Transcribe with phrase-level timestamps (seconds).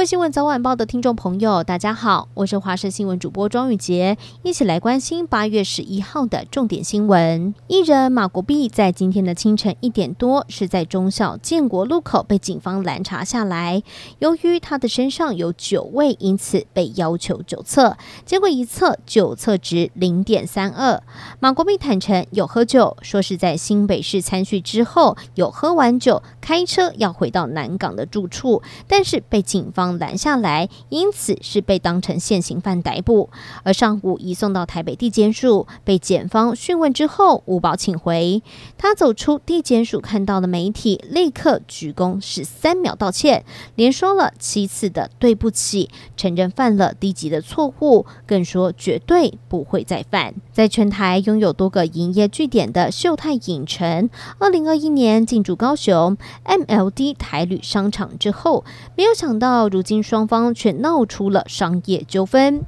[0.00, 7.54] 位新闻早晚报的听众朋友，大家好，我是华视新闻主播庄宇杰，一起来关心八月十一号的重点新闻。
[7.66, 13.82] 艺人马国碧在今天的清晨一点多，是在忠孝建国路口被警方拦查下来，
[14.20, 21.02] 由于他的身上有酒味，因此被要求酒测，结果一测酒测值零点三二。
[21.40, 29.89] 马国碧坦承有喝酒，说是在新北市参叙之后有喝完酒，开车要回到南港的住处，但是被警方。
[29.98, 33.30] 拦下来，因此是被当成现行犯逮捕。
[33.62, 38.42] 而上午移送到台北地检署，被检方讯问之后，吴宝请回。
[38.76, 50.34] 他走出地检署，看到的媒体立刻鞠躬十三秒道歉，连说了七次的对不起，承认犯了低级的错误，更说绝对不会再犯。
[50.52, 58.64] 在全台拥有多个营业据点的秀泰影城，二零二一年进驻高雄 MLD 台旅商场之后，
[58.96, 59.68] 没有想到。
[59.70, 62.60] 如如今双方却闹出了商业纠纷，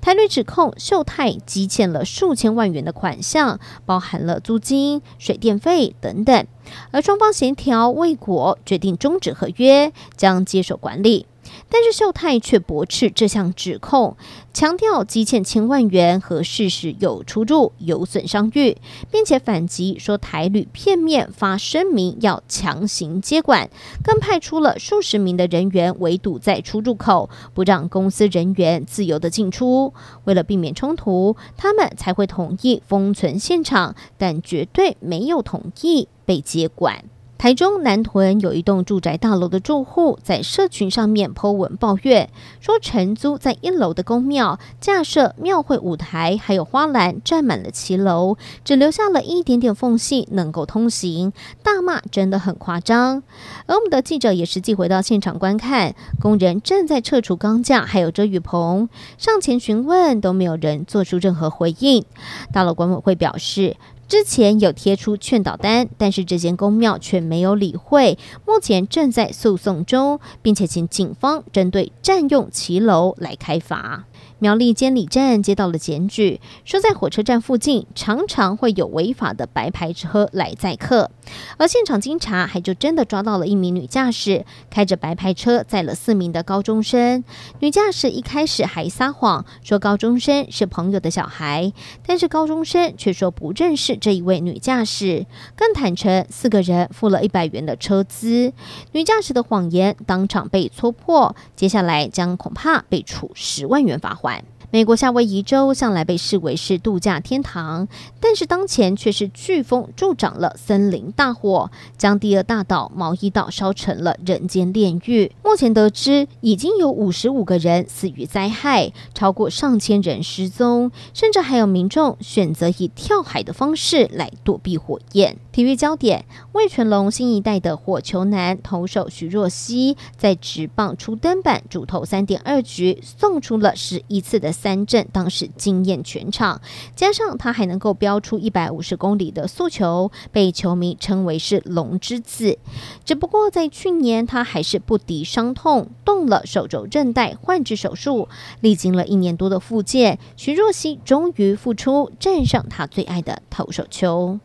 [0.00, 6.46] 台旅指控秀泰积欠了数千万元的款项，包含了租金、水电费等等，
[6.92, 11.26] 而双方协调未果，决定终止合约，将接手管理。
[11.68, 14.16] 但是秀泰却驳斥这项指控，
[14.52, 18.76] 强调积欠千万元和事实有出入，有损商誉，
[19.10, 23.70] 并且反击说台旅片面发声明要强行接管，
[24.04, 29.94] 更派出了数十名的人员围堵在出入口，不让公司人员自由的进出。
[30.24, 37.04] 为了避免冲突，他们才会同意封存现场，但绝对没有同意被接管。
[37.42, 51.32] 台中南屯有一栋住宅大楼的住户在社群上面 po 文抱怨，说承租在一楼的公庙架设庙会舞台，还有花篮占满了骑楼，只留下了一点点缝隙能够通行，
[51.64, 53.24] 大骂真的很夸张。
[53.66, 58.88] 而我们的记者也实际回到现场观看，工人正在撤除钢架，还有遮雨棚，
[59.18, 62.04] 上前询问都没有人做出任何回应。
[62.52, 63.76] 大楼管委会表示，
[64.12, 74.04] 之前有贴出劝导单，但是这间公庙却没有理会，目前正在诉讼中，并且请警方针对占用骑楼来开罚。
[74.38, 81.12] 苗栗监理站接到了检举，说在火车站附近常常会有违法的白牌车来载客，
[81.58, 87.22] 而现场经查，还就真的抓到了一名女驾驶开着白牌车载了四名的高中生。
[87.60, 91.72] 女驾驶一开始还撒谎说高中生是朋友的小孩，
[92.04, 98.52] 但是高中生却说不认识这一位女驾驶，更坦诚四个人付了一百元的车资。
[98.90, 104.44] 女驾驶的谎言当场被戳破，接下来将恐怕被处十万元罚款。
[104.72, 107.86] 美国夏威夷州向来被视为是度假天堂，
[108.18, 115.30] 但是当前却是飓风助长了森林大火，将第二大岛毛伊岛烧成了人间炼狱。
[115.52, 125.36] 目前得知，已经有五十五个人死于灾害，超过上千人失踪，甚至还有民众选择以跳海的方式来躲避火焰。
[125.52, 136.62] 体育焦点：魏全龙新一代的火球男投手徐若曦在直棒出登板，主投三点二局，送出了十一次的三振，当时惊艳全场。
[136.96, 142.56] 加上他还能够飙出一百五十公里的速球，被球迷称为是“龙之子”。
[143.04, 148.28] 只不过在去年，他还是不敌上伤痛，动了手肘韧带换置手术，
[148.60, 154.38] 历经了一年多的复健，徐若曦终于复出，站上她最爱的投手球。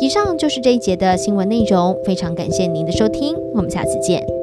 [0.00, 4.39] 以上就是这一节的新闻内容，非常感谢您的收听，我们下次见。